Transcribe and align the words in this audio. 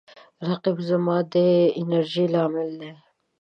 رقیب 0.49 0.77
زما 0.89 1.17
د 1.33 1.35
انرژۍ 1.79 2.25
لامل 2.33 2.69
دی 2.81 2.91